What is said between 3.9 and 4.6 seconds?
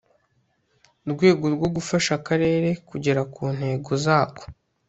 zako